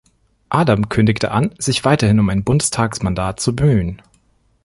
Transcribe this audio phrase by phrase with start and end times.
[0.49, 4.01] Adam kündigte an, sich weiterhin um ein Bundestagsmandat zu bemühen.